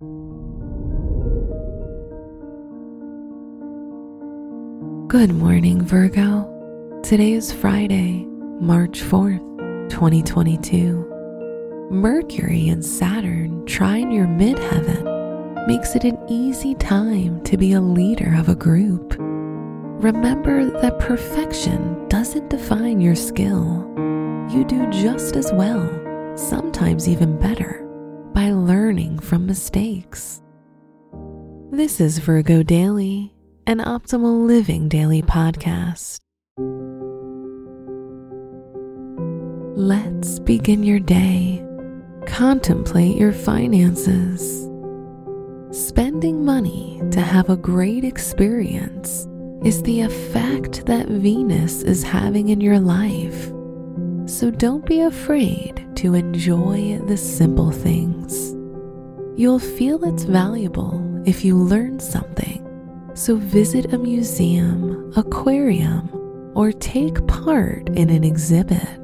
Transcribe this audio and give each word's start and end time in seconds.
Good 0.00 0.14
morning, 5.34 5.82
Virgo. 5.82 7.00
Today 7.02 7.32
is 7.32 7.52
Friday, 7.52 8.24
March 8.60 9.00
4th, 9.00 9.40
2022. 9.90 11.88
Mercury 11.90 12.68
and 12.68 12.84
Saturn 12.84 13.66
trine 13.66 14.12
your 14.12 14.28
midheaven 14.28 15.66
makes 15.66 15.96
it 15.96 16.04
an 16.04 16.16
easy 16.28 16.76
time 16.76 17.42
to 17.42 17.56
be 17.56 17.72
a 17.72 17.80
leader 17.80 18.36
of 18.38 18.48
a 18.48 18.54
group. 18.54 19.16
Remember 19.18 20.70
that 20.80 21.00
perfection 21.00 22.06
doesn't 22.06 22.50
define 22.50 23.00
your 23.00 23.16
skill. 23.16 23.84
You 24.48 24.64
do 24.64 24.88
just 24.90 25.34
as 25.34 25.52
well, 25.52 25.90
sometimes 26.36 27.08
even 27.08 27.36
better, 27.40 27.84
from 29.28 29.46
mistakes. 29.46 30.42
This 31.70 32.00
is 32.00 32.18
Virgo 32.18 32.62
Daily 32.62 33.34
an 33.68 33.80
optimal 33.80 34.46
living 34.46 34.88
daily 34.88 35.20
podcast. 35.20 36.20
Let's 39.76 40.38
begin 40.38 40.82
your 40.82 41.00
day. 41.00 41.62
Contemplate 42.24 43.18
your 43.18 43.34
finances. 43.34 44.66
Spending 45.70 46.46
money 46.46 47.02
to 47.10 47.20
have 47.20 47.50
a 47.50 47.58
great 47.58 48.04
experience 48.04 49.28
is 49.62 49.82
the 49.82 50.00
effect 50.00 50.86
that 50.86 51.08
Venus 51.08 51.82
is 51.82 52.02
having 52.02 52.48
in 52.48 52.62
your 52.62 52.80
life. 52.80 53.48
So 54.24 54.50
don't 54.50 54.86
be 54.86 55.02
afraid 55.02 55.86
to 55.96 56.14
enjoy 56.14 57.00
the 57.06 57.18
simple 57.18 57.70
things. 57.70 58.47
You'll 59.38 59.60
feel 59.60 60.02
it's 60.02 60.24
valuable 60.24 61.00
if 61.24 61.44
you 61.44 61.56
learn 61.56 62.00
something 62.00 62.58
so 63.14 63.36
visit 63.36 63.92
a 63.92 63.96
museum, 63.96 65.12
aquarium, 65.14 66.10
or 66.56 66.72
take 66.72 67.24
part 67.28 67.88
in 67.90 68.10
an 68.10 68.24
exhibit. 68.24 68.98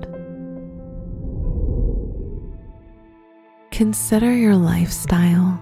Consider 3.70 4.34
your 4.34 4.56
lifestyle. 4.56 5.56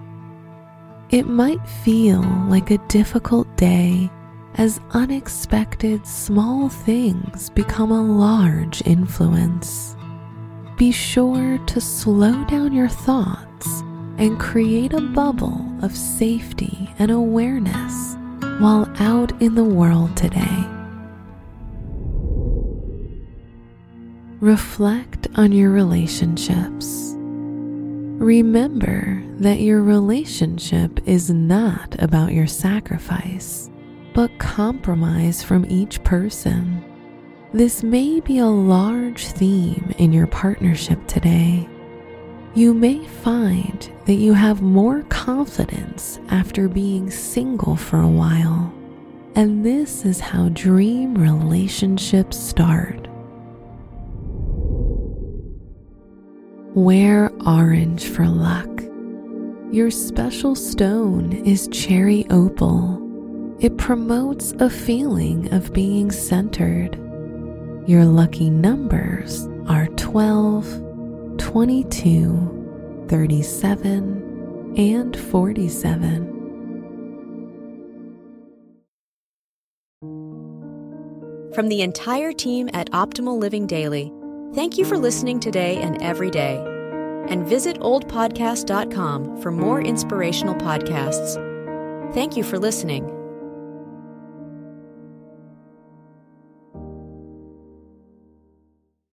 It 1.11 1.27
might 1.27 1.63
feel 1.83 2.23
like 2.47 2.71
a 2.71 2.79
difficult 2.87 3.55
day 3.55 4.09
as 4.55 4.81
unexpected 4.93 6.07
small 6.07 6.67
things 6.67 7.51
become 7.51 7.91
a 7.91 8.01
large 8.01 8.81
influence. 8.87 9.95
Be 10.77 10.91
sure 10.91 11.59
to 11.59 11.79
slow 11.79 12.43
down 12.45 12.73
your 12.73 12.89
thoughts 12.89 13.83
and 14.17 14.39
create 14.39 14.93
a 14.93 15.01
bubble 15.01 15.65
of 15.81 15.95
safety 15.95 16.89
and 16.99 17.11
awareness 17.11 18.15
while 18.59 18.89
out 18.99 19.41
in 19.41 19.55
the 19.55 19.63
world 19.63 20.15
today. 20.15 20.65
Reflect 24.39 25.27
on 25.35 25.51
your 25.51 25.71
relationships. 25.71 27.13
Remember 27.17 29.23
that 29.37 29.59
your 29.59 29.81
relationship 29.81 30.99
is 31.07 31.29
not 31.29 32.01
about 32.01 32.33
your 32.33 32.47
sacrifice, 32.47 33.69
but 34.13 34.37
compromise 34.39 35.41
from 35.41 35.65
each 35.69 36.03
person. 36.03 36.83
This 37.53 37.83
may 37.83 38.19
be 38.19 38.39
a 38.39 38.45
large 38.45 39.25
theme 39.25 39.93
in 39.97 40.13
your 40.13 40.27
partnership 40.27 41.05
today 41.07 41.67
you 42.55 42.73
may 42.73 43.03
find 43.05 43.91
that 44.05 44.15
you 44.15 44.33
have 44.33 44.61
more 44.61 45.01
confidence 45.03 46.19
after 46.29 46.67
being 46.67 47.09
single 47.09 47.75
for 47.75 47.99
a 47.99 48.07
while, 48.07 48.71
and 49.35 49.65
this 49.65 50.05
is 50.05 50.19
how 50.19 50.49
dream 50.49 51.15
relationships 51.15 52.37
start. 52.37 53.07
Wear 56.75 57.31
orange 57.45 58.05
for 58.07 58.27
luck. 58.27 58.69
Your 59.71 59.89
special 59.89 60.53
stone 60.55 61.31
is 61.31 61.67
cherry 61.69 62.27
opal. 62.29 62.99
It 63.59 63.77
promotes 63.77 64.51
a 64.59 64.69
feeling 64.69 65.51
of 65.51 65.73
being 65.73 66.11
centered. 66.11 66.99
Your 67.87 68.05
lucky 68.05 68.51
numbers 68.51 69.47
are 69.67 69.87
12, 69.87 70.92
22, 71.53 73.05
37, 73.09 74.73
and 74.75 75.15
47. 75.15 76.31
From 81.53 81.67
the 81.67 81.83
entire 81.83 82.31
team 82.31 82.71
at 82.73 82.89
Optimal 82.89 83.37
Living 83.37 83.67
Daily, 83.67 84.11
thank 84.55 84.79
you 84.79 84.85
for 84.85 84.97
listening 84.97 85.39
today 85.39 85.77
and 85.77 86.01
every 86.01 86.31
day. 86.31 86.55
And 87.27 87.47
visit 87.47 87.79
oldpodcast.com 87.81 89.39
for 89.39 89.51
more 89.51 89.79
inspirational 89.79 90.55
podcasts. 90.55 91.35
Thank 92.15 92.35
you 92.35 92.43
for 92.43 92.57
listening. 92.57 93.22